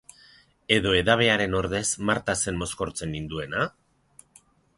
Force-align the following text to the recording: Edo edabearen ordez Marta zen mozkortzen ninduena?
Edo 0.77 0.93
edabearen 1.01 1.57
ordez 1.59 1.83
Marta 2.11 2.35
zen 2.45 2.59
mozkortzen 2.63 3.13
ninduena? 3.19 3.69